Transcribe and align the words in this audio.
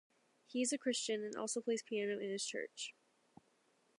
He 0.47 0.63
is 0.63 0.73
a 0.73 0.79
Christian 0.79 1.23
and 1.23 1.35
also 1.35 1.61
plays 1.61 1.83
piano 1.83 2.13
in 2.13 2.31
his 2.31 2.43
church. 2.43 2.95